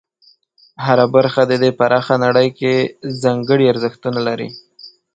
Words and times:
هره 0.85 1.05
برخه 1.15 1.41
د 1.47 1.53
دې 1.61 1.71
پراخه 1.79 2.15
نړۍ 2.25 2.47
کې 2.59 2.73
ځانګړي 3.23 3.65
ارزښتونه 3.73 4.19
لري. 4.27 4.49